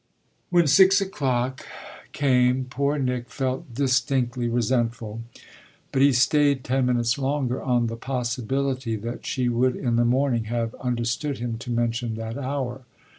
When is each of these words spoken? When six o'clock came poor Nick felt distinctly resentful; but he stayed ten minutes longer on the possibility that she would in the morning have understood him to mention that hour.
When 0.49 0.65
six 0.65 0.99
o'clock 0.99 1.63
came 2.11 2.65
poor 2.65 2.97
Nick 2.97 3.29
felt 3.29 3.75
distinctly 3.75 4.49
resentful; 4.49 5.21
but 5.91 6.01
he 6.01 6.11
stayed 6.11 6.63
ten 6.63 6.87
minutes 6.87 7.19
longer 7.19 7.61
on 7.61 7.85
the 7.85 7.97
possibility 7.97 8.95
that 8.95 9.27
she 9.27 9.47
would 9.47 9.75
in 9.75 9.97
the 9.97 10.03
morning 10.05 10.45
have 10.45 10.73
understood 10.81 11.37
him 11.37 11.59
to 11.59 11.69
mention 11.71 12.15
that 12.15 12.35
hour. 12.35 12.81